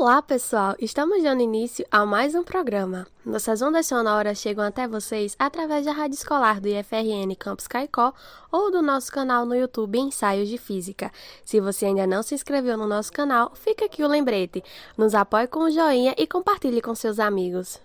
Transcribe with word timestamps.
Olá, 0.00 0.22
pessoal! 0.22 0.76
Estamos 0.78 1.24
dando 1.24 1.42
início 1.42 1.84
a 1.90 2.06
mais 2.06 2.32
um 2.36 2.44
programa. 2.44 3.04
Nossas 3.26 3.60
ondas 3.60 3.88
sonoras 3.88 4.38
chegam 4.38 4.64
até 4.64 4.86
vocês 4.86 5.34
através 5.36 5.86
da 5.86 5.90
rádio 5.90 6.14
escolar 6.14 6.60
do 6.60 6.68
IFRN 6.68 7.34
Campus 7.36 7.66
Caicó 7.66 8.12
ou 8.52 8.70
do 8.70 8.80
nosso 8.80 9.10
canal 9.10 9.44
no 9.44 9.56
YouTube 9.56 9.98
Ensaios 9.98 10.48
de 10.48 10.56
Física. 10.56 11.10
Se 11.44 11.60
você 11.60 11.86
ainda 11.86 12.06
não 12.06 12.22
se 12.22 12.32
inscreveu 12.32 12.78
no 12.78 12.86
nosso 12.86 13.12
canal, 13.12 13.56
fica 13.56 13.86
aqui 13.86 14.04
o 14.04 14.06
lembrete. 14.06 14.62
Nos 14.96 15.16
apoie 15.16 15.48
com 15.48 15.64
o 15.64 15.70
joinha 15.70 16.14
e 16.16 16.28
compartilhe 16.28 16.80
com 16.80 16.94
seus 16.94 17.18
amigos. 17.18 17.82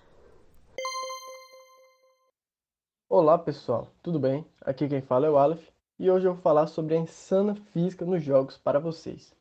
Olá, 3.08 3.36
pessoal! 3.36 3.88
Tudo 4.04 4.20
bem? 4.20 4.46
Aqui 4.60 4.86
quem 4.86 5.02
fala 5.02 5.26
é 5.26 5.30
o 5.30 5.36
Aleph 5.36 5.66
e 5.98 6.08
hoje 6.08 6.28
eu 6.28 6.34
vou 6.34 6.42
falar 6.42 6.68
sobre 6.68 6.94
a 6.94 6.98
insana 6.98 7.56
física 7.72 8.04
nos 8.04 8.22
jogos 8.22 8.56
para 8.56 8.78
vocês. 8.78 9.34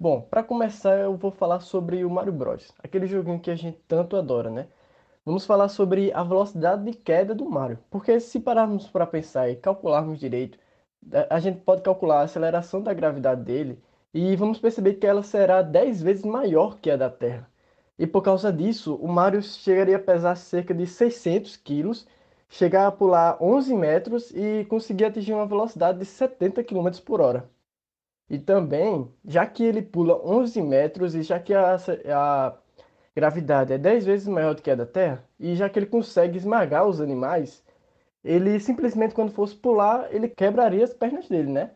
Bom, 0.00 0.22
para 0.22 0.42
começar 0.42 0.98
eu 0.98 1.14
vou 1.16 1.30
falar 1.30 1.60
sobre 1.60 2.04
o 2.06 2.10
Mario 2.10 2.32
Bros, 2.32 2.72
aquele 2.82 3.06
joguinho 3.06 3.38
que 3.38 3.50
a 3.50 3.54
gente 3.54 3.78
tanto 3.86 4.16
adora, 4.16 4.48
né? 4.50 4.66
Vamos 5.26 5.44
falar 5.46 5.68
sobre 5.68 6.10
a 6.14 6.24
velocidade 6.24 6.84
de 6.84 6.96
queda 6.96 7.34
do 7.34 7.44
Mario, 7.50 7.78
porque 7.90 8.18
se 8.18 8.40
pararmos 8.40 8.88
para 8.88 9.06
pensar 9.06 9.50
e 9.50 9.56
calcularmos 9.56 10.18
direito, 10.18 10.58
a 11.28 11.38
gente 11.38 11.60
pode 11.60 11.82
calcular 11.82 12.20
a 12.20 12.22
aceleração 12.22 12.82
da 12.82 12.94
gravidade 12.94 13.42
dele 13.44 13.78
e 14.14 14.34
vamos 14.36 14.58
perceber 14.58 14.94
que 14.94 15.06
ela 15.06 15.22
será 15.22 15.60
10 15.62 16.02
vezes 16.02 16.24
maior 16.24 16.78
que 16.80 16.90
a 16.90 16.96
da 16.96 17.10
Terra. 17.10 17.46
E 17.98 18.06
por 18.06 18.22
causa 18.22 18.52
disso, 18.52 18.94
o 18.96 19.08
Mario 19.08 19.42
chegaria 19.42 19.96
a 19.96 20.00
pesar 20.00 20.34
cerca 20.36 20.74
de 20.74 20.86
600 20.86 21.56
quilos, 21.58 22.06
chegar 22.48 22.86
a 22.86 22.92
pular 22.92 23.36
11 23.40 23.74
metros 23.76 24.30
e 24.34 24.64
conseguir 24.66 25.04
atingir 25.06 25.34
uma 25.34 25.46
velocidade 25.46 25.98
de 25.98 26.06
70 26.06 26.64
km 26.64 26.88
por 27.04 27.20
hora. 27.20 27.50
E 28.30 28.38
também, 28.38 29.12
já 29.24 29.44
que 29.44 29.64
ele 29.64 29.82
pula 29.82 30.16
11 30.24 30.62
metros 30.62 31.14
e 31.16 31.22
já 31.22 31.40
que 31.40 31.52
a, 31.52 31.76
a 32.14 32.56
gravidade 33.14 33.72
é 33.72 33.78
10 33.78 34.06
vezes 34.06 34.28
maior 34.28 34.54
do 34.54 34.62
que 34.62 34.70
a 34.70 34.74
da 34.76 34.86
Terra, 34.86 35.24
e 35.38 35.56
já 35.56 35.68
que 35.68 35.78
ele 35.78 35.86
consegue 35.86 36.38
esmagar 36.38 36.86
os 36.86 37.00
animais, 37.00 37.62
ele 38.24 38.60
simplesmente 38.60 39.14
quando 39.14 39.32
fosse 39.32 39.56
pular, 39.56 40.14
ele 40.14 40.28
quebraria 40.28 40.84
as 40.84 40.94
pernas 40.94 41.28
dele, 41.28 41.50
né? 41.50 41.72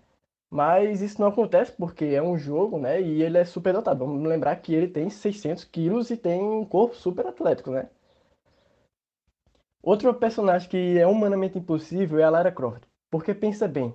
Mas 0.50 1.02
isso 1.02 1.20
não 1.20 1.28
acontece 1.28 1.72
porque 1.72 2.04
é 2.04 2.22
um 2.22 2.38
jogo, 2.38 2.78
né? 2.78 3.00
E 3.02 3.22
ele 3.22 3.38
é 3.38 3.44
super 3.44 3.72
dotado. 3.74 4.06
Vamos 4.06 4.22
lembrar 4.28 4.54
que 4.56 4.72
ele 4.74 4.88
tem 4.88 5.10
600 5.10 5.64
quilos 5.64 6.10
e 6.10 6.16
tem 6.16 6.40
um 6.42 6.64
corpo 6.64 6.94
super 6.94 7.26
atlético, 7.26 7.70
né? 7.72 7.88
Outro 9.82 10.14
personagem 10.14 10.68
que 10.68 10.98
é 10.98 11.06
humanamente 11.06 11.58
impossível 11.58 12.18
é 12.18 12.22
a 12.22 12.30
Lara 12.30 12.52
Croft. 12.52 12.84
Porque 13.10 13.34
pensa 13.34 13.66
bem, 13.68 13.94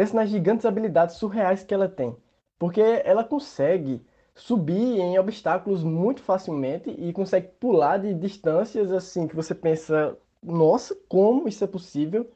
Pensa 0.00 0.16
nas 0.16 0.30
gigantes 0.30 0.64
habilidades 0.64 1.16
surreais 1.16 1.62
que 1.62 1.74
ela 1.74 1.86
tem. 1.86 2.16
Porque 2.58 2.80
ela 2.80 3.22
consegue 3.22 4.00
subir 4.34 4.98
em 4.98 5.18
obstáculos 5.18 5.84
muito 5.84 6.22
facilmente 6.22 6.88
e 6.88 7.12
consegue 7.12 7.48
pular 7.60 7.98
de 7.98 8.14
distâncias 8.14 8.90
assim 8.92 9.28
que 9.28 9.36
você 9.36 9.54
pensa, 9.54 10.16
nossa, 10.42 10.96
como 11.06 11.46
isso 11.46 11.62
é 11.62 11.66
possível? 11.66 12.30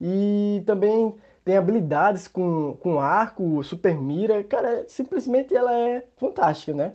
E 0.00 0.62
também 0.64 1.14
tem 1.44 1.58
habilidades 1.58 2.26
com, 2.26 2.78
com 2.78 2.98
arco, 2.98 3.62
super 3.62 3.94
mira. 3.94 4.42
Cara, 4.44 4.88
simplesmente 4.88 5.54
ela 5.54 5.70
é 5.78 6.06
fantástica, 6.16 6.72
né? 6.72 6.94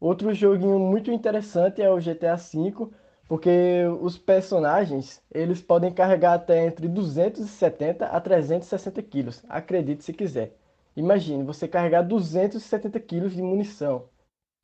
Outro 0.00 0.32
joguinho 0.32 0.78
muito 0.78 1.10
interessante 1.10 1.82
é 1.82 1.90
o 1.90 2.00
GTA 2.00 2.36
V, 2.36 2.88
porque 3.28 3.84
os 4.00 4.18
personagens 4.18 5.22
eles 5.30 5.62
podem 5.62 5.92
carregar 5.92 6.34
até 6.34 6.66
entre 6.66 6.88
270 6.88 8.06
a 8.06 8.20
360 8.20 9.02
quilos, 9.02 9.42
acredite 9.48 10.04
se 10.04 10.12
quiser. 10.12 10.56
Imagine 10.96 11.42
você 11.44 11.66
carregar 11.66 12.02
270 12.02 13.00
quilos 13.00 13.32
de 13.34 13.42
munição. 13.42 14.08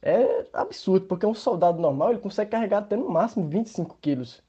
É 0.03 0.47
absurdo, 0.53 1.07
porque 1.07 1.27
um 1.27 1.35
soldado 1.35 1.81
normal 1.81 2.11
ele 2.11 2.21
consegue 2.21 2.51
carregar 2.51 2.79
até 2.79 2.97
no 2.97 3.09
máximo 3.09 3.49
25 3.49 3.99
quilos. 4.01 4.43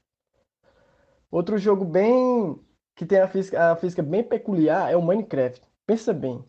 Outro 1.30 1.58
jogo 1.58 1.84
bem 1.84 2.58
que 2.94 3.06
tem 3.06 3.18
a 3.20 3.28
física, 3.28 3.72
a 3.72 3.76
física 3.76 4.02
bem 4.02 4.22
peculiar 4.22 4.90
é 4.90 4.96
o 4.96 5.02
Minecraft. 5.02 5.62
Pensa 5.86 6.12
bem, 6.12 6.44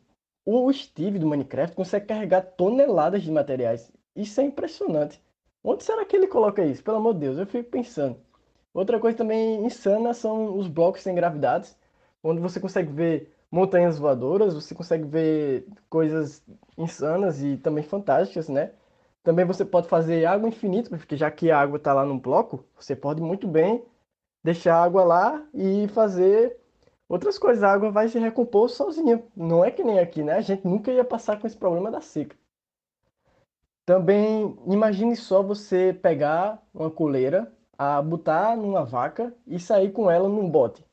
o 0.46 0.72
Steve 0.72 1.20
do 1.20 1.28
Minecraft 1.28 1.76
consegue 1.76 2.06
carregar 2.08 2.42
toneladas 2.42 3.24
de 3.24 3.32
materiais. 3.32 3.92
Isso 4.16 4.40
é 4.42 4.44
impressionante. 4.44 5.22
Onde 5.64 5.84
será 5.84 6.06
que 6.06 6.16
ele 6.16 6.28
coloca 6.28 6.64
isso? 6.66 6.84
Pelo 6.84 6.98
amor 6.98 7.14
de 7.14 7.22
Deus, 7.22 7.38
eu 7.38 7.46
fico 7.48 7.70
pensando. 7.70 8.18
Outra 8.74 9.00
coisa 9.00 9.18
também 9.18 9.66
insana 9.66 10.14
são 10.14 10.58
os 10.58 10.68
blocos 10.68 11.02
sem 11.02 11.16
gravidades, 11.16 11.78
onde 12.24 12.42
você 12.42 12.60
consegue 12.60 12.92
ver 12.92 13.34
montanhas 13.52 14.00
voadoras, 14.00 14.54
você 14.56 14.74
consegue 14.76 15.06
ver 15.06 15.68
coisas 15.90 16.44
insanas 16.78 17.42
e 17.44 17.58
também 17.58 17.84
fantásticas, 17.84 18.50
né? 18.50 18.72
Também 19.24 19.46
você 19.46 19.64
pode 19.64 19.88
fazer 19.88 20.26
água 20.26 20.50
infinita, 20.50 20.90
porque 20.90 21.16
já 21.16 21.32
que 21.32 21.52
a 21.52 21.60
água 21.60 21.78
está 21.78 21.94
lá 21.94 22.06
no 22.06 22.20
bloco, 22.20 22.66
você 22.78 22.96
pode 22.96 23.22
muito 23.22 23.48
bem 23.48 23.84
deixar 24.44 24.76
a 24.76 24.84
água 24.84 25.04
lá 25.06 25.46
e 25.54 25.88
fazer 25.90 26.58
outras 27.08 27.38
coisas. 27.40 27.64
A 27.64 27.72
água 27.72 27.92
vai 27.92 28.10
se 28.10 28.20
recompor 28.20 28.70
sozinha. 28.70 29.24
Não 29.36 29.64
é 29.64 29.72
que 29.72 29.84
nem 29.84 30.00
aqui, 30.00 30.24
né? 30.24 30.34
A 30.34 30.42
gente 30.42 30.68
nunca 30.68 30.92
ia 30.92 31.06
passar 31.06 31.40
com 31.40 31.48
esse 31.48 31.58
problema 31.58 31.92
da 31.92 32.02
seca. 32.02 32.36
Também 33.86 34.58
imagine 34.68 35.16
só 35.16 35.44
você 35.44 35.94
pegar 35.94 36.62
uma 36.74 36.90
coleira, 36.90 37.52
a 37.78 38.02
botar 38.02 38.56
numa 38.56 38.86
vaca 38.86 39.36
e 39.46 39.60
sair 39.60 39.92
com 39.92 40.10
ela 40.10 40.30
num 40.30 40.50
bote. 40.50 40.86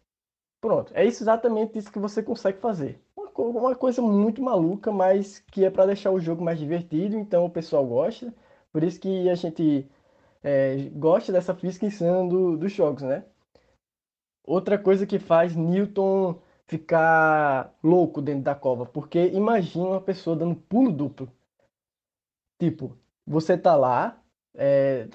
Pronto, 0.60 0.92
é 0.94 1.04
isso 1.04 1.22
exatamente 1.22 1.78
isso 1.78 1.92
que 1.92 1.98
você 1.98 2.22
consegue 2.22 2.58
fazer. 2.60 3.00
Uma, 3.16 3.30
uma 3.42 3.74
coisa 3.76 4.02
muito 4.02 4.42
maluca, 4.42 4.92
mas 4.92 5.38
que 5.38 5.64
é 5.64 5.70
para 5.70 5.86
deixar 5.86 6.10
o 6.10 6.20
jogo 6.20 6.44
mais 6.44 6.58
divertido, 6.58 7.16
então 7.16 7.46
o 7.46 7.50
pessoal 7.50 7.86
gosta. 7.86 8.34
Por 8.72 8.82
isso 8.84 9.00
que 9.00 9.28
a 9.30 9.34
gente 9.34 9.88
é, 10.42 10.90
gosta 10.94 11.32
dessa 11.32 11.54
física 11.54 11.86
insana 11.86 12.28
do, 12.28 12.56
dos 12.56 12.72
jogos, 12.72 13.02
né? 13.02 13.24
Outra 14.44 14.78
coisa 14.78 15.06
que 15.06 15.18
faz 15.18 15.54
Newton 15.56 16.40
ficar 16.66 17.74
louco 17.82 18.20
dentro 18.22 18.42
da 18.42 18.54
cova, 18.54 18.86
porque 18.86 19.28
imagina 19.28 19.86
uma 19.86 20.00
pessoa 20.00 20.36
dando 20.36 20.54
pulo 20.56 20.92
duplo. 20.92 21.30
Tipo, 22.60 22.97
você 23.26 23.56
tá 23.56 23.75
lá, 23.75 24.21
é, 24.54 25.09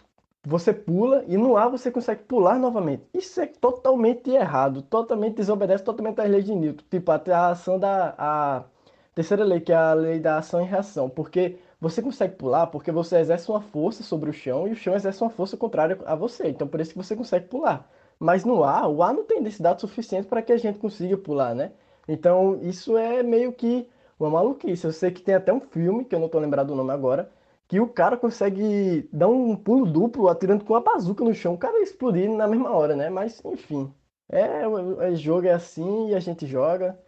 você 0.44 0.74
pula 0.74 1.24
e 1.28 1.38
no 1.38 1.56
ar 1.58 1.70
você 1.70 1.92
consegue 1.92 2.24
pular 2.24 2.58
novamente. 2.60 3.04
Isso 3.14 3.40
é 3.40 3.46
totalmente 3.48 4.32
errado, 4.32 4.82
totalmente 4.82 5.36
desobedece 5.36 5.84
totalmente 5.84 6.20
às 6.22 6.30
leis 6.30 6.46
de 6.46 6.56
Newton. 6.56 6.84
Tipo, 6.90 7.12
a, 7.12 7.50
ação 7.50 7.80
da 7.80 8.16
a 8.18 8.66
terceira 9.14 9.44
lei, 9.44 9.60
que 9.62 9.72
é 9.72 9.76
a 9.76 9.94
lei 9.94 10.20
da 10.20 10.38
ação 10.40 10.60
e 10.62 10.66
reação. 10.66 11.08
Porque 11.08 11.60
você 11.80 12.02
consegue 12.02 12.36
pular 12.36 12.68
porque 12.68 12.92
você 12.92 13.18
exerce 13.18 13.50
uma 13.50 13.62
força 13.62 14.02
sobre 14.02 14.30
o 14.32 14.34
chão 14.34 14.68
e 14.68 14.72
o 14.72 14.76
chão 14.76 14.96
exerce 14.96 15.22
uma 15.22 15.30
força 15.30 15.56
contrária 15.56 16.00
a 16.06 16.16
você. 16.16 16.48
Então, 16.50 16.68
por 16.68 16.82
isso 16.82 16.92
que 16.92 16.98
você 16.98 17.16
consegue 17.16 17.48
pular. 17.48 17.88
Mas 18.20 18.44
no 18.44 18.64
ar, 18.64 18.90
o 18.90 19.04
ar 19.04 19.14
não 19.14 19.24
tem 19.24 19.44
densidade 19.44 19.82
suficiente 19.82 20.28
para 20.28 20.42
que 20.42 20.52
a 20.52 20.58
gente 20.58 20.80
consiga 20.80 21.16
pular, 21.18 21.54
né? 21.54 21.74
Então, 22.08 22.60
isso 22.64 22.98
é 22.98 23.22
meio 23.24 23.54
que 23.54 23.88
uma 24.20 24.30
maluquice. 24.30 24.86
Eu 24.86 24.92
sei 24.94 25.12
que 25.12 25.22
tem 25.22 25.36
até 25.36 25.54
um 25.54 25.60
filme, 25.60 26.06
que 26.06 26.16
eu 26.16 26.20
não 26.20 26.30
tô 26.30 26.40
lembrado 26.40 26.68
do 26.68 26.76
nome 26.76 26.92
agora, 26.92 27.30
que 27.68 27.80
o 27.80 27.88
cara 27.88 28.18
consegue 28.18 29.10
dar 29.12 29.28
um 29.28 29.56
pulo 29.56 29.86
duplo 29.86 30.30
atirando 30.30 30.64
com 30.66 30.76
a 30.76 30.82
bazuca 30.82 31.24
no 31.24 31.34
chão, 31.34 31.54
o 31.54 31.58
cara 31.58 31.82
explodir 31.82 32.30
na 32.30 32.48
mesma 32.48 32.72
hora, 32.72 32.96
né? 32.96 33.10
Mas, 33.10 33.42
enfim, 33.46 33.94
é, 34.30 34.68
o 34.68 35.02
é, 35.02 35.16
jogo 35.16 35.48
é 35.48 35.52
assim 35.54 36.10
e 36.10 36.16
a 36.16 36.20
gente 36.20 36.46
joga 36.46 37.00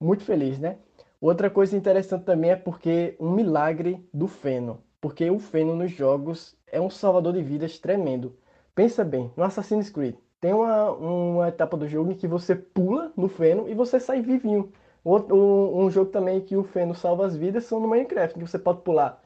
muito 0.00 0.24
feliz, 0.24 0.58
né? 0.58 0.78
Outra 1.20 1.50
coisa 1.50 1.76
interessante 1.76 2.24
também 2.24 2.52
é 2.52 2.56
porque 2.56 3.16
um 3.20 3.30
milagre 3.32 4.08
do 4.12 4.26
feno, 4.26 4.82
porque 5.00 5.30
o 5.30 5.38
feno 5.38 5.76
nos 5.76 5.90
jogos 5.90 6.56
é 6.66 6.80
um 6.80 6.90
salvador 6.90 7.34
de 7.34 7.42
vidas 7.42 7.78
tremendo. 7.78 8.36
Pensa 8.74 9.04
bem, 9.04 9.30
no 9.36 9.44
Assassin's 9.44 9.90
Creed 9.90 10.16
tem 10.40 10.54
uma, 10.54 10.90
uma 10.92 11.48
etapa 11.48 11.76
do 11.76 11.86
jogo 11.86 12.10
em 12.10 12.14
que 12.14 12.26
você 12.26 12.54
pula 12.56 13.12
no 13.16 13.28
feno 13.28 13.68
e 13.68 13.74
você 13.74 14.00
sai 14.00 14.22
vivinho. 14.22 14.72
Outro, 15.04 15.36
um, 15.36 15.84
um 15.84 15.90
jogo 15.90 16.10
também 16.10 16.40
que 16.40 16.56
o 16.56 16.64
feno 16.64 16.94
salva 16.94 17.26
as 17.26 17.36
vidas 17.36 17.64
são 17.64 17.78
no 17.80 17.88
Minecraft, 17.88 18.38
que 18.38 18.48
você 18.48 18.58
pode 18.58 18.80
pular 18.82 19.19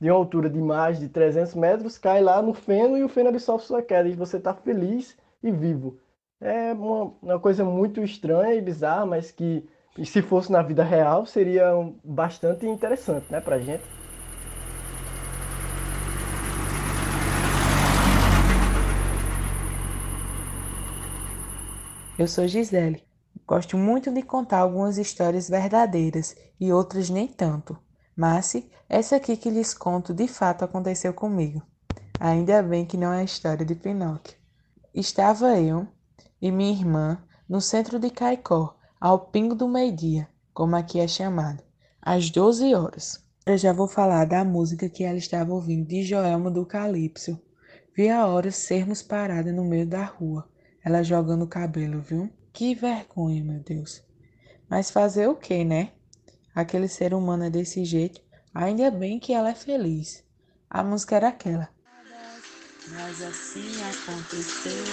de 0.00 0.10
uma 0.10 0.16
altura 0.16 0.48
de 0.48 0.60
mais 0.60 0.98
de 0.98 1.08
300 1.08 1.54
metros, 1.54 1.98
cai 1.98 2.22
lá 2.22 2.40
no 2.40 2.54
feno 2.54 2.96
e 2.96 3.04
o 3.04 3.08
feno 3.08 3.28
absorve 3.28 3.64
sua 3.64 3.82
queda 3.82 4.08
e 4.08 4.14
você 4.14 4.38
está 4.38 4.54
feliz 4.54 5.16
e 5.42 5.50
vivo. 5.50 5.98
É 6.40 6.72
uma, 6.72 7.12
uma, 7.20 7.38
coisa 7.38 7.64
muito 7.64 8.02
estranha 8.02 8.54
e 8.54 8.62
bizarra, 8.62 9.04
mas 9.04 9.30
que 9.30 9.68
se 10.04 10.22
fosse 10.22 10.50
na 10.50 10.62
vida 10.62 10.82
real 10.82 11.26
seria 11.26 11.70
bastante 12.02 12.66
interessante, 12.66 13.30
né, 13.30 13.40
pra 13.40 13.58
gente. 13.58 13.84
Eu 22.18 22.26
sou 22.26 22.46
Gisele. 22.46 23.02
Gosto 23.46 23.76
muito 23.76 24.10
de 24.10 24.22
contar 24.22 24.58
algumas 24.58 24.96
histórias 24.96 25.48
verdadeiras 25.48 26.36
e 26.58 26.72
outras 26.72 27.10
nem 27.10 27.26
tanto. 27.26 27.76
Mas 28.20 28.54
essa 28.86 29.16
aqui 29.16 29.34
que 29.34 29.48
lhes 29.48 29.72
conto 29.72 30.12
de 30.12 30.28
fato 30.28 30.62
aconteceu 30.62 31.14
comigo. 31.14 31.62
Ainda 32.20 32.62
bem 32.62 32.84
que 32.84 32.98
não 32.98 33.14
é 33.14 33.20
a 33.20 33.24
história 33.24 33.64
de 33.64 33.74
Pinóquio. 33.74 34.36
Estava 34.92 35.58
eu 35.58 35.88
e 36.38 36.52
minha 36.52 36.70
irmã 36.70 37.16
no 37.48 37.62
centro 37.62 37.98
de 37.98 38.10
Caicó, 38.10 38.76
ao 39.00 39.20
pingo 39.30 39.54
do 39.54 39.66
meio-dia, 39.66 40.28
como 40.52 40.76
aqui 40.76 41.00
é 41.00 41.08
chamado, 41.08 41.62
às 42.02 42.28
12 42.28 42.74
horas. 42.74 43.24
Eu 43.46 43.56
já 43.56 43.72
vou 43.72 43.88
falar 43.88 44.26
da 44.26 44.44
música 44.44 44.86
que 44.90 45.02
ela 45.02 45.16
estava 45.16 45.54
ouvindo 45.54 45.88
de 45.88 46.02
Joelma 46.02 46.50
do 46.50 46.66
Calypso. 46.66 47.40
Vi 47.96 48.10
a 48.10 48.26
hora 48.26 48.50
sermos 48.50 49.00
paradas 49.00 49.54
no 49.54 49.64
meio 49.64 49.86
da 49.86 50.04
rua, 50.04 50.46
ela 50.84 51.02
jogando 51.02 51.46
o 51.46 51.48
cabelo, 51.48 52.02
viu? 52.02 52.28
Que 52.52 52.74
vergonha, 52.74 53.42
meu 53.42 53.60
Deus. 53.60 54.04
Mas 54.68 54.90
fazer 54.90 55.26
o 55.26 55.34
que, 55.34 55.64
né? 55.64 55.92
Aquele 56.54 56.88
ser 56.88 57.14
humano 57.14 57.44
é 57.44 57.50
desse 57.50 57.84
jeito, 57.84 58.20
ainda 58.52 58.90
bem 58.90 59.20
que 59.20 59.32
ela 59.32 59.50
é 59.50 59.54
feliz. 59.54 60.24
A 60.68 60.82
música 60.82 61.16
era 61.16 61.28
aquela. 61.28 61.68
Mas 62.88 63.22
assim 63.22 63.70
aconteceu. 63.82 64.84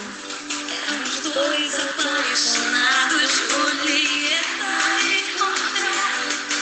Éramos 0.87 1.33
dois 1.33 1.73
apaixonados. 1.79 3.47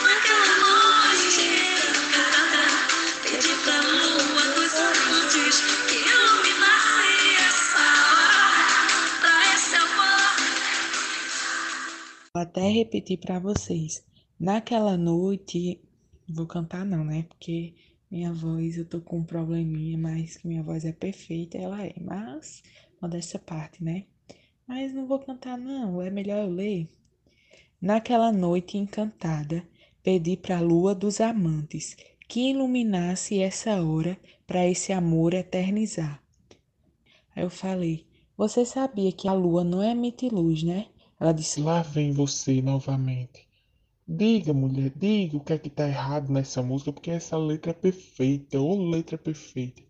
Naquela 0.02 0.52
noite, 0.60 1.48
pedi 3.24 3.54
pra 3.64 3.78
lua 3.82 4.44
dos 4.56 4.74
amantes 4.76 5.56
que 5.90 5.98
iluminasse 5.98 7.36
essa 7.38 7.86
hora 8.14 8.64
pra 9.20 9.36
esse 9.56 9.76
amor. 9.76 10.30
Vou 12.34 12.42
até 12.42 12.66
repetir 12.70 13.18
para 13.20 13.40
vocês. 13.40 14.04
Naquela 14.40 14.98
noite, 14.98 15.82
vou 16.28 16.46
cantar 16.46 16.86
não, 16.86 17.06
né? 17.06 17.24
Porque 17.24 17.74
minha 18.12 18.34
voz, 18.34 18.78
eu 18.78 18.86
tô 18.86 19.00
com 19.00 19.20
um 19.20 19.24
probleminha, 19.24 19.98
mas 19.98 20.36
que 20.38 20.48
minha 20.48 20.62
voz 20.62 20.84
é 20.84 20.92
perfeita, 20.92 21.58
ela 21.58 21.86
é. 21.86 21.94
Mas, 22.02 22.62
modéstia 23.02 23.40
parte, 23.40 23.84
né? 23.84 24.06
Mas 24.68 24.94
não 24.94 25.08
vou 25.08 25.20
cantar, 25.20 25.58
não, 25.58 26.02
é 26.02 26.10
melhor 26.10 26.44
eu 26.44 26.50
ler. 26.50 26.90
Naquela 27.82 28.32
noite 28.32 28.78
encantada, 28.78 29.66
pedi 30.04 30.36
para 30.36 30.58
a 30.58 30.62
lua 30.62 30.94
dos 30.94 31.22
amantes 31.22 31.96
que 32.28 32.50
iluminasse 32.50 33.40
essa 33.40 33.82
hora 33.82 34.18
para 34.46 34.68
esse 34.68 34.92
amor 34.92 35.34
eternizar. 35.34 36.22
Aí 37.36 37.44
eu 37.44 37.50
falei: 37.50 38.06
Você 38.36 38.66
sabia 38.66 39.12
que 39.12 39.28
a 39.28 39.34
lua 39.34 39.64
não 39.64 39.82
emite 39.84 40.28
luz, 40.28 40.62
né? 40.64 40.88
Ela 41.20 41.32
disse: 41.32 41.62
Lá 41.62 41.82
vem 41.82 42.12
você 42.12 42.62
novamente. 42.62 43.45
Diga, 44.08 44.54
mulher, 44.54 44.92
diga 44.96 45.36
o 45.36 45.44
que 45.44 45.54
é 45.54 45.58
que 45.58 45.68
tá 45.68 45.88
errado 45.88 46.32
nessa 46.32 46.62
música, 46.62 46.94
porque 46.94 47.10
essa 47.10 47.36
letra 47.38 47.72
é 47.72 47.74
perfeita, 47.74 48.60
ou 48.60 48.88
letra 48.88 49.18
perfeita. 49.18 49.82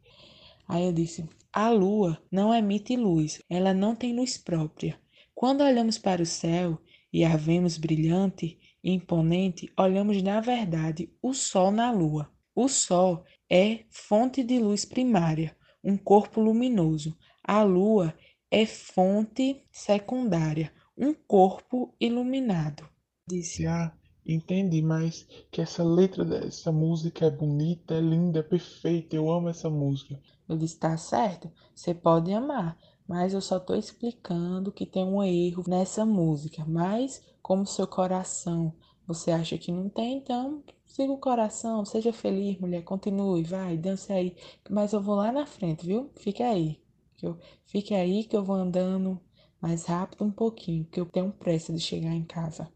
Aí 0.66 0.86
eu 0.86 0.94
disse: 0.94 1.28
A 1.52 1.70
lua 1.70 2.18
não 2.32 2.56
emite 2.56 2.96
luz, 2.96 3.42
ela 3.50 3.74
não 3.74 3.94
tem 3.94 4.16
luz 4.16 4.38
própria. 4.38 4.98
Quando 5.34 5.66
olhamos 5.66 5.98
para 5.98 6.22
o 6.22 6.26
céu 6.26 6.80
e 7.12 7.26
a 7.26 7.36
vemos 7.36 7.78
brilhante 7.78 8.58
e 8.82 8.94
imponente, 8.94 9.70
olhamos 9.78 10.22
na 10.24 10.40
verdade 10.40 11.14
o 11.22 11.34
sol 11.34 11.70
na 11.70 11.92
lua. 11.92 12.32
O 12.56 12.70
sol 12.70 13.26
é 13.52 13.84
fonte 13.90 14.46
de 14.46 14.60
luz 14.60 14.86
primária, 14.86 15.58
um 15.84 15.98
corpo 15.98 16.40
luminoso. 16.40 17.18
A 17.44 17.64
lua 17.64 18.18
é 18.50 18.66
fonte 18.66 19.62
secundária, 19.74 20.72
um 20.98 21.14
corpo 21.14 21.94
iluminado. 22.00 22.88
Disse: 23.28 23.68
Ah, 23.68 23.94
entendi, 24.26 24.82
mas 24.82 25.28
que 25.52 25.62
essa 25.62 25.84
letra 25.84 26.26
dessa 26.26 26.72
música 26.72 27.26
é 27.26 27.32
bonita, 27.32 27.94
é 27.96 28.02
linda, 28.02 28.40
é 28.40 28.44
perfeita. 28.44 29.16
Eu 29.16 29.32
amo 29.32 29.50
essa 29.50 29.70
música. 29.70 30.20
Eu 30.48 30.58
disse: 30.58 30.78
Tá 30.78 30.98
certo, 30.98 31.52
você 31.74 31.94
pode 31.94 32.32
amar, 32.34 32.78
mas 33.08 33.34
eu 33.34 33.42
só 33.42 33.60
tô 33.60 33.76
explicando 33.76 34.72
que 34.72 34.86
tem 34.86 35.04
um 35.04 35.24
erro 35.24 35.64
nessa 35.68 36.06
música. 36.06 36.66
Mas, 36.66 37.24
como 37.42 37.66
seu 37.66 37.88
coração 37.88 38.74
você 39.08 39.32
acha 39.32 39.58
que 39.58 39.72
não 39.72 39.88
tem, 39.88 40.18
então 40.18 40.64
siga 40.86 41.12
o 41.12 41.18
coração, 41.18 41.86
seja 41.86 42.12
feliz, 42.12 42.60
mulher, 42.60 42.84
continue, 42.84 43.44
vai, 43.44 43.78
dance 43.78 44.12
aí. 44.12 44.36
Mas 44.70 44.94
eu 44.94 45.02
vou 45.02 45.16
lá 45.16 45.32
na 45.32 45.46
frente, 45.46 45.86
viu? 45.86 46.10
Fique 46.16 46.42
aí. 46.42 46.82
Que 47.18 47.28
eu, 47.28 47.38
fique 47.66 47.94
aí 47.94 48.24
que 48.24 48.36
eu 48.36 48.44
vou 48.44 48.56
andando 48.56 49.20
mais 49.62 49.86
rápido 49.86 50.24
um 50.26 50.32
pouquinho, 50.32 50.86
porque 50.86 51.00
eu 51.00 51.06
tenho 51.06 51.32
pressa 51.32 51.72
de 51.72 51.80
chegar 51.80 52.14
em 52.14 52.24
casa. 52.24 52.68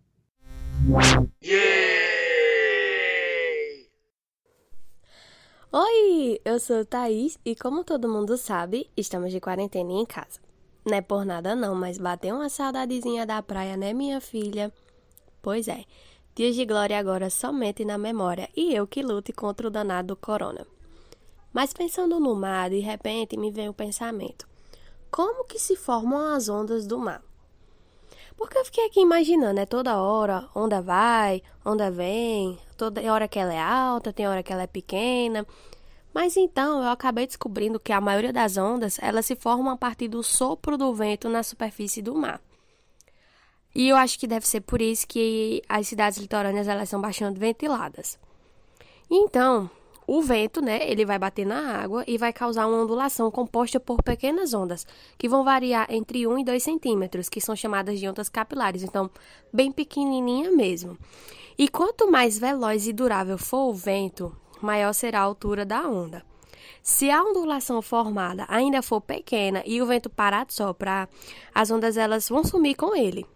Oi, 5.72 6.42
eu 6.46 6.60
sou 6.60 6.86
Thaís 6.86 7.38
e 7.46 7.56
como 7.56 7.84
todo 7.84 8.08
mundo 8.08 8.38
sabe, 8.38 8.90
estamos 8.96 9.32
de 9.32 9.40
quarentena 9.40 9.92
em 9.92 10.06
casa. 10.06 10.40
Não 10.86 10.96
é 10.96 11.02
por 11.02 11.26
nada 11.26 11.56
não, 11.56 11.76
mas 11.76 11.98
bateu 11.98 12.36
uma 12.36 12.50
saudadezinha 12.50 13.26
da 13.26 13.42
praia, 13.42 13.76
né, 13.76 13.94
minha 13.94 14.22
filha? 14.22 14.72
Pois 15.42 15.68
é, 15.68 15.84
dias 16.34 16.56
de 16.56 16.66
glória 16.66 16.98
agora 16.98 17.30
somente 17.30 17.84
na 17.84 17.98
memória 17.98 18.50
e 18.56 18.74
eu 18.74 18.88
que 18.88 19.02
lute 19.02 19.34
contra 19.34 19.68
o 19.68 19.72
danado 19.72 20.16
corona. 20.16 20.66
Mas 21.52 21.74
pensando 21.74 22.20
no 22.20 22.34
mar, 22.36 22.70
de 22.70 22.80
repente 22.80 23.38
me 23.38 23.52
veio 23.52 23.72
o 23.72 23.76
pensamento: 23.76 24.48
como 25.12 25.44
que 25.44 25.60
se 25.60 25.76
formam 25.76 26.34
as 26.34 26.48
ondas 26.48 26.88
do 26.88 26.98
mar? 26.98 27.22
Porque 28.40 28.58
eu 28.58 28.64
fiquei 28.64 28.86
aqui 28.86 29.02
imaginando, 29.02 29.60
é 29.60 29.66
toda 29.66 29.98
hora, 29.98 30.48
onda 30.56 30.82
vai, 30.82 31.44
onda 31.64 31.92
vem, 31.92 32.58
toda 32.78 33.02
hora 33.12 33.28
que 33.28 33.38
ela 33.38 33.54
é 33.54 33.60
alta, 33.60 34.14
tem 34.14 34.30
hora 34.30 34.42
que 34.42 34.54
ela 34.54 34.62
é 34.64 34.68
pequena. 34.68 35.46
Mas 36.14 36.38
então 36.38 36.82
eu 36.82 36.88
acabei 36.88 37.28
descobrindo 37.28 37.82
que 37.82 37.92
a 37.92 38.00
maioria 38.00 38.32
das 38.32 38.56
ondas, 38.56 38.98
elas 39.02 39.26
se 39.26 39.36
formam 39.36 39.74
a 39.74 39.78
partir 39.78 40.08
do 40.08 40.24
sopro 40.24 40.78
do 40.78 40.94
vento 40.94 41.28
na 41.28 41.44
superfície 41.44 42.02
do 42.02 42.16
mar. 42.16 42.40
E 43.76 43.90
eu 43.90 43.98
acho 43.98 44.18
que 44.18 44.26
deve 44.26 44.48
ser 44.48 44.62
por 44.62 44.82
isso 44.82 45.06
que 45.06 45.62
as 45.68 45.86
cidades 45.90 46.18
litorâneas 46.18 46.70
elas 46.70 46.88
são 46.88 47.02
bastante 47.02 47.38
ventiladas. 47.38 48.18
Então, 49.12 49.70
o 50.12 50.24
vento, 50.24 50.60
né, 50.60 50.80
ele 50.90 51.06
vai 51.06 51.20
bater 51.20 51.46
na 51.46 51.78
água 51.78 52.04
e 52.08 52.18
vai 52.18 52.34
causar 52.34 52.66
uma 52.66 52.82
ondulação 52.82 53.30
composta 53.30 53.80
por 53.80 54.02
pequenas 54.02 54.56
ondas, 54.56 54.86
que 55.20 55.30
vão 55.30 55.44
variar 55.44 55.86
entre 55.88 56.26
1 56.26 56.40
e 56.40 56.44
2 56.44 56.64
centímetros, 56.64 57.30
que 57.30 57.40
são 57.40 57.56
chamadas 57.56 58.00
de 58.00 58.08
ondas 58.08 58.28
capilares, 58.28 58.82
então 58.82 59.08
bem 59.54 59.72
pequenininha 59.72 60.50
mesmo. 60.50 60.98
E 61.56 61.68
quanto 61.68 62.10
mais 62.10 62.40
veloz 62.40 62.88
e 62.88 62.94
durável 62.94 63.38
for 63.38 63.70
o 63.70 63.74
vento, 63.74 64.36
maior 64.60 64.94
será 64.94 65.20
a 65.20 65.24
altura 65.24 65.64
da 65.64 65.88
onda. 65.88 66.24
Se 66.82 67.12
a 67.12 67.24
ondulação 67.24 67.80
formada 67.80 68.46
ainda 68.48 68.82
for 68.82 69.02
pequena 69.02 69.62
e 69.64 69.80
o 69.80 69.86
vento 69.86 70.10
parar 70.10 70.44
de 70.44 70.56
soprar, 70.56 71.08
as 71.54 71.70
ondas 71.70 71.98
elas 71.98 72.28
vão 72.28 72.44
sumir 72.44 72.76
com 72.76 72.96
ele. 72.96 73.28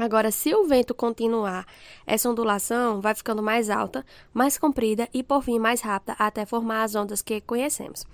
Agora, 0.00 0.30
se 0.30 0.54
o 0.54 0.64
vento 0.66 0.94
continuar, 0.94 1.66
essa 2.06 2.30
ondulação 2.30 3.02
vai 3.02 3.14
ficando 3.14 3.42
mais 3.42 3.68
alta, 3.68 4.02
mais 4.32 4.56
comprida 4.56 5.06
e, 5.12 5.22
por 5.22 5.42
fim, 5.42 5.58
mais 5.58 5.82
rápida 5.82 6.14
até 6.18 6.46
formar 6.46 6.84
as 6.84 6.94
ondas 6.94 7.20
que 7.20 7.38
conhecemos. 7.42 8.06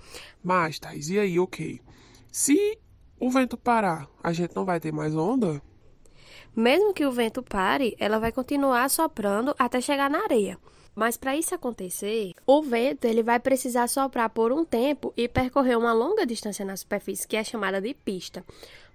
Mas, 0.43 0.79
Thais, 0.79 1.09
e 1.09 1.17
aí, 1.17 1.39
ok? 1.39 1.79
Se 2.29 2.77
o 3.17 3.29
vento 3.29 3.55
parar, 3.55 4.05
a 4.21 4.33
gente 4.33 4.53
não 4.53 4.65
vai 4.65 4.81
ter 4.81 4.91
mais 4.91 5.15
onda? 5.15 5.61
Mesmo 6.53 6.93
que 6.93 7.05
o 7.05 7.11
vento 7.11 7.41
pare, 7.41 7.95
ela 7.97 8.19
vai 8.19 8.33
continuar 8.33 8.89
soprando 8.89 9.55
até 9.57 9.79
chegar 9.79 10.09
na 10.09 10.23
areia. 10.23 10.59
Mas 10.93 11.15
para 11.15 11.37
isso 11.37 11.55
acontecer, 11.55 12.33
o 12.45 12.61
vento 12.61 13.05
ele 13.05 13.23
vai 13.23 13.39
precisar 13.39 13.87
soprar 13.87 14.29
por 14.31 14.51
um 14.51 14.65
tempo 14.65 15.13
e 15.15 15.27
percorrer 15.29 15.77
uma 15.77 15.93
longa 15.93 16.25
distância 16.25 16.65
na 16.65 16.75
superfície, 16.75 17.27
que 17.27 17.37
é 17.37 17.43
chamada 17.45 17.79
de 17.79 17.93
pista. 17.93 18.43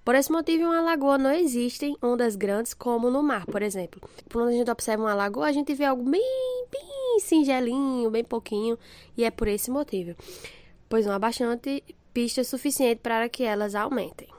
Por 0.04 0.16
esse 0.16 0.32
motivo, 0.32 0.64
em 0.64 0.66
uma 0.66 0.80
lagoa 0.80 1.16
não 1.16 1.30
existem 1.30 1.96
ondas 2.02 2.34
grandes 2.34 2.74
como 2.74 3.08
no 3.08 3.22
mar, 3.22 3.46
por 3.46 3.62
exemplo. 3.62 4.00
Quando 4.32 4.48
a 4.48 4.52
gente 4.52 4.70
observa 4.70 5.04
uma 5.04 5.14
lagoa, 5.14 5.46
a 5.46 5.52
gente 5.52 5.74
vê 5.74 5.84
algo 5.84 6.02
bem, 6.02 6.66
bem 6.70 7.20
singelinho, 7.20 8.10
bem 8.10 8.24
pouquinho, 8.24 8.76
e 9.16 9.24
é 9.24 9.30
por 9.30 9.46
esse 9.46 9.70
motivo. 9.70 10.16
Pois 10.88 11.06
não 11.06 11.14
há 11.14 11.18
bastante 11.18 11.84
pista 12.12 12.42
suficiente 12.42 13.00
para 13.00 13.28
que 13.28 13.44
elas 13.44 13.76
aumentem. 13.76 14.31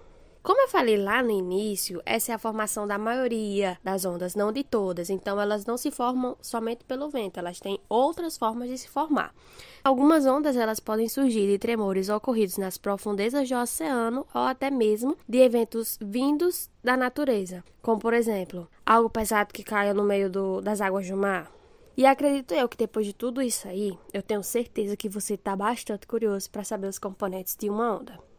Como 0.44 0.62
eu 0.62 0.68
falei 0.68 0.98
lá 0.98 1.24
no 1.24 1.32
início, 1.32 2.02
essa 2.06 2.34
é 2.34 2.36
a 2.36 2.38
formação 2.38 2.86
da 2.86 2.98
maioria 2.98 3.80
das 3.82 4.04
ondas, 4.04 4.36
não 4.36 4.52
de 4.52 4.62
todas. 4.62 5.10
Então, 5.10 5.40
elas 5.40 5.66
não 5.66 5.78
se 5.78 5.90
formam 5.90 6.36
somente 6.42 6.84
pelo 6.84 7.10
vento, 7.10 7.38
elas 7.40 7.62
têm 7.62 7.80
outras 7.88 8.38
formas 8.38 8.68
de 8.68 8.78
se 8.78 8.90
formar. 8.90 9.34
Algumas 9.82 10.26
ondas 10.26 10.58
elas 10.58 10.82
podem 10.82 11.08
surgir 11.08 11.48
de 11.48 11.58
tremores 11.58 12.10
ocorridos 12.10 12.58
nas 12.58 12.78
profundezas 12.78 13.48
do 13.48 13.56
oceano 13.56 14.28
ou 14.34 14.42
até 14.42 14.70
mesmo 14.70 15.18
de 15.30 15.38
eventos 15.38 15.98
vindos 16.02 16.70
da 16.84 16.98
natureza, 16.98 17.64
como 17.82 18.02
por 18.02 18.14
exemplo, 18.14 18.68
algo 18.86 19.10
pesado 19.10 19.54
que 19.54 19.64
caia 19.64 19.94
no 19.94 20.04
meio 20.04 20.30
do, 20.30 20.60
das 20.60 20.82
águas 20.82 21.08
do 21.08 21.16
mar. 21.16 21.50
E 21.96 22.06
acredito 22.06 22.54
eu 22.54 22.68
que 22.68 22.76
depois 22.76 23.06
de 23.06 23.14
tudo 23.14 23.42
isso 23.42 23.66
aí, 23.66 23.98
eu 24.14 24.22
tenho 24.22 24.44
certeza 24.44 24.98
que 24.98 25.08
você 25.08 25.36
está 25.36 25.56
bastante 25.56 26.06
curioso 26.06 26.50
para 26.50 26.66
saber 26.66 26.88
os 26.88 27.00
componentes 27.00 27.56
de 27.56 27.70
uma 27.70 27.96
onda. 27.98 28.33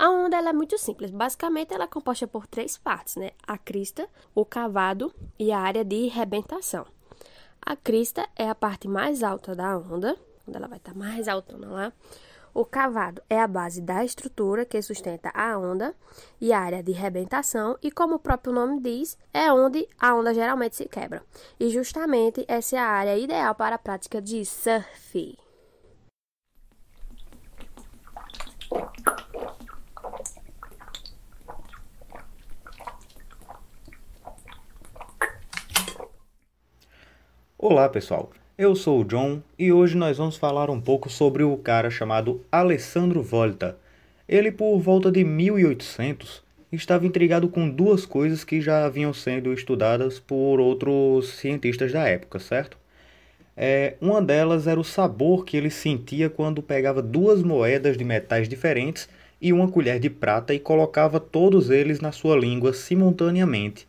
A 0.00 0.08
onda 0.08 0.38
é 0.38 0.52
muito 0.54 0.78
simples. 0.78 1.10
Basicamente, 1.10 1.74
ela 1.74 1.84
é 1.84 1.86
composta 1.86 2.26
por 2.26 2.46
três 2.46 2.78
partes, 2.78 3.16
né? 3.16 3.32
A 3.46 3.58
crista, 3.58 4.08
o 4.34 4.46
cavado 4.46 5.14
e 5.38 5.52
a 5.52 5.58
área 5.58 5.84
de 5.84 6.06
rebentação. 6.06 6.86
A 7.60 7.76
crista 7.76 8.26
é 8.34 8.48
a 8.48 8.54
parte 8.54 8.88
mais 8.88 9.22
alta 9.22 9.54
da 9.54 9.76
onda, 9.76 10.16
quando 10.42 10.56
ela 10.56 10.68
vai 10.68 10.78
estar 10.78 10.94
mais 10.94 11.28
alta 11.28 11.54
lá. 11.54 11.92
O 12.54 12.64
cavado 12.64 13.20
é 13.28 13.38
a 13.38 13.46
base 13.46 13.82
da 13.82 14.02
estrutura 14.02 14.64
que 14.64 14.80
sustenta 14.80 15.30
a 15.34 15.58
onda 15.58 15.94
e 16.40 16.50
a 16.50 16.60
área 16.60 16.82
de 16.82 16.92
rebentação, 16.92 17.76
e 17.82 17.90
como 17.90 18.14
o 18.14 18.18
próprio 18.18 18.54
nome 18.54 18.80
diz, 18.80 19.18
é 19.34 19.52
onde 19.52 19.86
a 20.00 20.14
onda 20.14 20.32
geralmente 20.32 20.76
se 20.76 20.86
quebra. 20.86 21.22
E 21.60 21.68
justamente 21.68 22.42
essa 22.48 22.76
é 22.76 22.78
a 22.78 22.88
área 22.88 23.18
ideal 23.18 23.54
para 23.54 23.74
a 23.74 23.78
prática 23.78 24.22
de 24.22 24.46
surf. 24.46 25.49
Olá 37.62 37.90
pessoal, 37.90 38.30
eu 38.56 38.74
sou 38.74 39.02
o 39.02 39.04
John 39.04 39.42
e 39.58 39.70
hoje 39.70 39.94
nós 39.94 40.16
vamos 40.16 40.38
falar 40.38 40.70
um 40.70 40.80
pouco 40.80 41.10
sobre 41.10 41.42
o 41.42 41.54
cara 41.58 41.90
chamado 41.90 42.42
Alessandro 42.50 43.22
Volta. 43.22 43.76
Ele, 44.26 44.50
por 44.50 44.78
volta 44.78 45.12
de 45.12 45.22
1800, 45.22 46.42
estava 46.72 47.04
intrigado 47.04 47.50
com 47.50 47.68
duas 47.68 48.06
coisas 48.06 48.44
que 48.44 48.62
já 48.62 48.88
vinham 48.88 49.12
sendo 49.12 49.52
estudadas 49.52 50.18
por 50.18 50.58
outros 50.58 51.34
cientistas 51.34 51.92
da 51.92 52.08
época, 52.08 52.38
certo? 52.38 52.78
É, 53.54 53.94
uma 54.00 54.22
delas 54.22 54.66
era 54.66 54.80
o 54.80 54.84
sabor 54.84 55.44
que 55.44 55.54
ele 55.54 55.68
sentia 55.68 56.30
quando 56.30 56.62
pegava 56.62 57.02
duas 57.02 57.42
moedas 57.42 57.94
de 57.98 58.04
metais 58.04 58.48
diferentes 58.48 59.06
e 59.38 59.52
uma 59.52 59.70
colher 59.70 60.00
de 60.00 60.08
prata 60.08 60.54
e 60.54 60.58
colocava 60.58 61.20
todos 61.20 61.68
eles 61.68 62.00
na 62.00 62.10
sua 62.10 62.38
língua 62.38 62.72
simultaneamente 62.72 63.86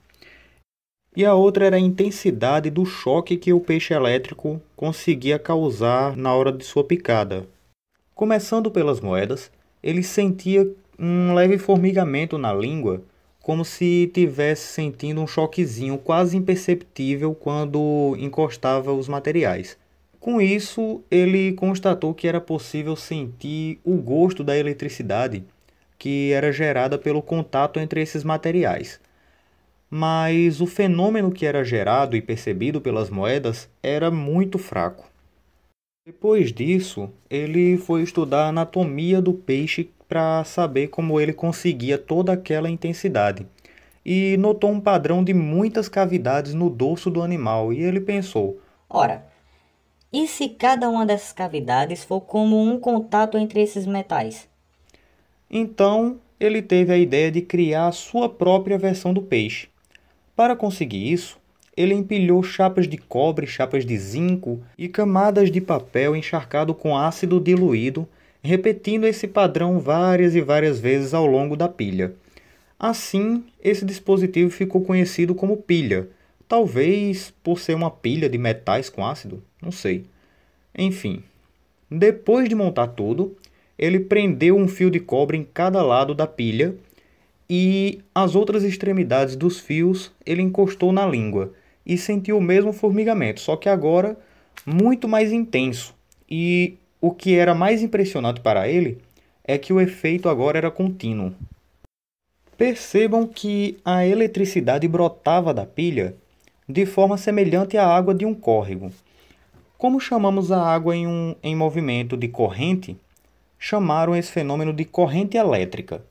e 1.15 1.25
a 1.25 1.33
outra 1.33 1.65
era 1.65 1.75
a 1.75 1.79
intensidade 1.79 2.69
do 2.69 2.85
choque 2.85 3.35
que 3.35 3.51
o 3.51 3.59
peixe 3.59 3.93
elétrico 3.93 4.61
conseguia 4.75 5.37
causar 5.37 6.15
na 6.15 6.33
hora 6.33 6.51
de 6.51 6.63
sua 6.63 6.83
picada. 6.83 7.45
Começando 8.15 8.71
pelas 8.71 9.01
moedas, 9.01 9.51
ele 9.83 10.03
sentia 10.03 10.69
um 10.97 11.33
leve 11.33 11.57
formigamento 11.57 12.37
na 12.37 12.53
língua, 12.53 13.01
como 13.41 13.65
se 13.65 14.09
tivesse 14.13 14.67
sentindo 14.67 15.19
um 15.19 15.27
choquezinho 15.27 15.97
quase 15.97 16.37
imperceptível 16.37 17.33
quando 17.33 18.15
encostava 18.19 18.93
os 18.93 19.07
materiais. 19.07 19.77
Com 20.19 20.39
isso, 20.39 21.01
ele 21.09 21.53
constatou 21.53 22.13
que 22.13 22.27
era 22.27 22.39
possível 22.39 22.95
sentir 22.95 23.79
o 23.83 23.95
gosto 23.95 24.43
da 24.43 24.57
eletricidade 24.57 25.43
que 25.97 26.31
era 26.31 26.51
gerada 26.51 26.97
pelo 26.97 27.21
contato 27.21 27.79
entre 27.79 28.01
esses 28.01 28.23
materiais 28.23 28.99
mas 29.91 30.61
o 30.61 30.65
fenômeno 30.65 31.29
que 31.29 31.45
era 31.45 31.65
gerado 31.65 32.15
e 32.15 32.21
percebido 32.21 32.79
pelas 32.79 33.09
moedas 33.09 33.69
era 33.83 34.09
muito 34.09 34.57
fraco. 34.57 35.11
Depois 36.05 36.53
disso, 36.53 37.09
ele 37.29 37.77
foi 37.77 38.01
estudar 38.01 38.45
a 38.45 38.47
anatomia 38.47 39.21
do 39.21 39.33
peixe 39.33 39.89
para 40.07 40.43
saber 40.45 40.87
como 40.87 41.19
ele 41.19 41.33
conseguia 41.33 41.97
toda 41.97 42.31
aquela 42.31 42.69
intensidade. 42.69 43.45
E 44.03 44.35
notou 44.37 44.71
um 44.71 44.79
padrão 44.79 45.23
de 45.23 45.33
muitas 45.33 45.87
cavidades 45.87 46.53
no 46.53 46.69
dorso 46.69 47.11
do 47.11 47.21
animal, 47.21 47.71
e 47.71 47.83
ele 47.83 47.99
pensou: 47.99 48.59
Ora, 48.89 49.25
e 50.11 50.25
se 50.25 50.49
cada 50.49 50.89
uma 50.89 51.05
dessas 51.05 51.31
cavidades 51.31 52.03
for 52.03 52.21
como 52.21 52.59
um 52.59 52.79
contato 52.79 53.37
entre 53.37 53.61
esses 53.61 53.85
metais? 53.85 54.49
Então, 55.49 56.19
ele 56.39 56.61
teve 56.61 56.91
a 56.91 56.97
ideia 56.97 57.29
de 57.29 57.41
criar 57.41 57.87
a 57.87 57.91
sua 57.91 58.27
própria 58.27 58.77
versão 58.77 59.13
do 59.13 59.21
peixe. 59.21 59.70
Para 60.35 60.55
conseguir 60.55 61.11
isso, 61.11 61.37
ele 61.75 61.93
empilhou 61.93 62.43
chapas 62.43 62.87
de 62.87 62.97
cobre, 62.97 63.47
chapas 63.47 63.85
de 63.85 63.97
zinco 63.97 64.61
e 64.77 64.87
camadas 64.87 65.51
de 65.51 65.61
papel 65.61 66.15
encharcado 66.15 66.73
com 66.73 66.97
ácido 66.97 67.39
diluído, 67.39 68.07
repetindo 68.43 69.05
esse 69.05 69.27
padrão 69.27 69.79
várias 69.79 70.35
e 70.35 70.41
várias 70.41 70.79
vezes 70.79 71.13
ao 71.13 71.25
longo 71.25 71.55
da 71.55 71.69
pilha. 71.69 72.13
Assim, 72.79 73.43
esse 73.63 73.85
dispositivo 73.85 74.49
ficou 74.49 74.81
conhecido 74.81 75.35
como 75.35 75.57
pilha, 75.57 76.09
talvez 76.47 77.33
por 77.43 77.59
ser 77.59 77.75
uma 77.75 77.91
pilha 77.91 78.27
de 78.27 78.37
metais 78.37 78.89
com 78.89 79.05
ácido, 79.05 79.41
não 79.61 79.71
sei. 79.71 80.05
Enfim, 80.77 81.23
depois 81.89 82.49
de 82.49 82.55
montar 82.55 82.87
tudo, 82.87 83.37
ele 83.77 83.99
prendeu 83.99 84.57
um 84.57 84.67
fio 84.67 84.89
de 84.89 84.99
cobre 84.99 85.37
em 85.37 85.43
cada 85.43 85.81
lado 85.81 86.15
da 86.15 86.25
pilha 86.25 86.75
e 87.53 87.99
as 88.15 88.33
outras 88.33 88.63
extremidades 88.63 89.35
dos 89.35 89.59
fios 89.59 90.09
ele 90.25 90.41
encostou 90.41 90.93
na 90.93 91.05
língua 91.05 91.51
e 91.85 91.97
sentiu 91.97 92.37
o 92.37 92.41
mesmo 92.41 92.71
formigamento, 92.71 93.41
só 93.41 93.57
que 93.57 93.67
agora 93.67 94.17
muito 94.65 95.05
mais 95.05 95.33
intenso. 95.33 95.93
E 96.29 96.77
o 97.01 97.11
que 97.11 97.35
era 97.35 97.53
mais 97.53 97.81
impressionante 97.81 98.39
para 98.39 98.69
ele 98.69 98.99
é 99.43 99.57
que 99.57 99.73
o 99.73 99.81
efeito 99.81 100.29
agora 100.29 100.59
era 100.59 100.71
contínuo. 100.71 101.33
Percebam 102.57 103.27
que 103.27 103.77
a 103.83 104.07
eletricidade 104.07 104.87
brotava 104.87 105.53
da 105.53 105.65
pilha 105.65 106.15
de 106.69 106.85
forma 106.85 107.17
semelhante 107.17 107.75
à 107.75 107.85
água 107.85 108.15
de 108.15 108.25
um 108.25 108.33
córrego. 108.33 108.93
Como 109.77 109.99
chamamos 109.99 110.53
a 110.53 110.65
água 110.65 110.95
em, 110.95 111.05
um, 111.05 111.35
em 111.43 111.53
movimento 111.53 112.15
de 112.15 112.29
corrente, 112.29 112.95
chamaram 113.59 114.15
esse 114.15 114.31
fenômeno 114.31 114.71
de 114.71 114.85
corrente 114.85 115.35
elétrica. 115.35 116.01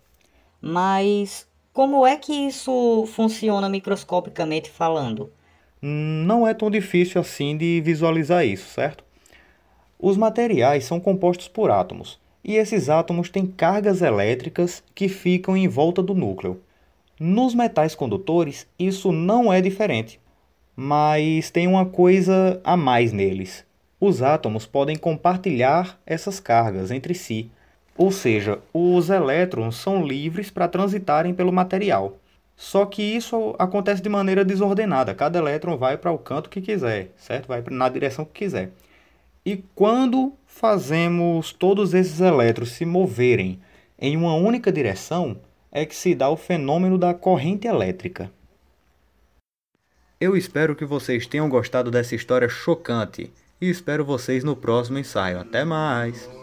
Mas 0.60 1.46
como 1.72 2.06
é 2.06 2.16
que 2.16 2.32
isso 2.32 3.06
funciona 3.14 3.68
microscopicamente 3.68 4.70
falando? 4.70 5.30
Não 5.80 6.46
é 6.46 6.52
tão 6.52 6.70
difícil 6.70 7.20
assim 7.20 7.56
de 7.56 7.80
visualizar 7.80 8.44
isso, 8.44 8.68
certo? 8.68 9.02
Os 9.98 10.16
materiais 10.16 10.84
são 10.84 11.00
compostos 11.00 11.48
por 11.48 11.70
átomos, 11.70 12.18
e 12.44 12.56
esses 12.56 12.88
átomos 12.88 13.30
têm 13.30 13.46
cargas 13.46 14.02
elétricas 14.02 14.82
que 14.94 15.08
ficam 15.08 15.56
em 15.56 15.68
volta 15.68 16.02
do 16.02 16.14
núcleo. 16.14 16.60
Nos 17.18 17.54
metais 17.54 17.94
condutores, 17.94 18.66
isso 18.78 19.12
não 19.12 19.52
é 19.52 19.60
diferente, 19.60 20.18
mas 20.74 21.50
tem 21.50 21.66
uma 21.66 21.84
coisa 21.84 22.60
a 22.64 22.76
mais 22.76 23.12
neles. 23.12 23.64
Os 24.00 24.22
átomos 24.22 24.66
podem 24.66 24.96
compartilhar 24.96 26.00
essas 26.06 26.40
cargas 26.40 26.90
entre 26.90 27.14
si, 27.14 27.50
ou 28.00 28.10
seja, 28.10 28.58
os 28.72 29.10
elétrons 29.10 29.76
são 29.76 30.02
livres 30.02 30.48
para 30.50 30.66
transitarem 30.66 31.34
pelo 31.34 31.52
material. 31.52 32.16
Só 32.56 32.86
que 32.86 33.02
isso 33.02 33.54
acontece 33.58 34.00
de 34.00 34.08
maneira 34.08 34.42
desordenada. 34.42 35.14
Cada 35.14 35.38
elétron 35.38 35.76
vai 35.76 35.98
para 35.98 36.10
o 36.10 36.16
canto 36.16 36.48
que 36.48 36.62
quiser, 36.62 37.10
certo? 37.18 37.48
Vai 37.48 37.62
na 37.70 37.90
direção 37.90 38.24
que 38.24 38.32
quiser. 38.32 38.70
E 39.44 39.62
quando 39.74 40.32
fazemos 40.46 41.52
todos 41.52 41.92
esses 41.92 42.22
elétrons 42.22 42.70
se 42.70 42.86
moverem 42.86 43.60
em 43.98 44.16
uma 44.16 44.34
única 44.34 44.72
direção, 44.72 45.36
é 45.70 45.84
que 45.84 45.94
se 45.94 46.14
dá 46.14 46.30
o 46.30 46.38
fenômeno 46.38 46.96
da 46.96 47.12
corrente 47.12 47.68
elétrica. 47.68 48.32
Eu 50.18 50.38
espero 50.38 50.74
que 50.74 50.86
vocês 50.86 51.26
tenham 51.26 51.50
gostado 51.50 51.90
dessa 51.90 52.14
história 52.14 52.48
chocante 52.48 53.30
e 53.60 53.68
espero 53.68 54.06
vocês 54.06 54.42
no 54.42 54.56
próximo 54.56 54.98
ensaio. 54.98 55.38
Até 55.38 55.66
mais! 55.66 56.39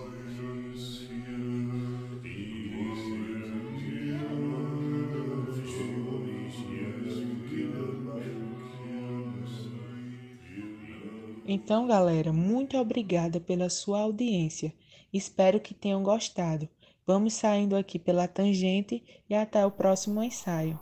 Então, 11.49 11.87
galera, 11.87 12.33
muito 12.33 12.77
obrigada 12.77 13.39
pela 13.39 13.69
sua 13.69 14.01
audiência. 14.01 14.73
Espero 15.13 15.61
que 15.61 15.73
tenham 15.73 16.03
gostado. 16.03 16.67
Vamos 17.05 17.35
saindo 17.35 17.77
aqui 17.77 17.97
pela 17.97 18.27
tangente 18.27 19.01
e 19.29 19.33
até 19.33 19.65
o 19.65 19.71
próximo 19.71 20.21
ensaio. 20.21 20.77